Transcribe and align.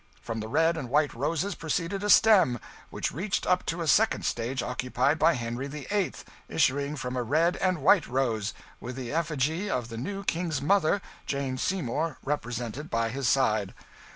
From 0.19 0.39
the 0.39 0.47
red 0.47 0.77
and 0.77 0.89
white 0.89 1.13
roses 1.13 1.53
proceeded 1.53 2.03
a 2.03 2.09
stem, 2.09 2.57
which 2.89 3.11
reached 3.11 3.45
up 3.45 3.63
to 3.67 3.83
a 3.83 3.87
second 3.87 4.25
stage, 4.25 4.63
occupied 4.63 5.19
by 5.19 5.33
Henry 5.35 5.67
VIII., 5.67 6.13
issuing 6.49 6.95
from 6.95 7.15
a 7.15 7.21
red 7.21 7.55
and 7.57 7.83
white 7.83 8.07
rose, 8.07 8.55
with 8.79 8.95
the 8.95 9.11
effigy 9.13 9.69
of 9.69 9.89
the 9.89 9.97
new 9.97 10.23
King's 10.23 10.59
mother, 10.59 11.03
Jane 11.27 11.55
Seymour, 11.59 12.17
represented 12.23 12.89
by 12.89 13.09
his 13.09 13.29
side. 13.29 13.75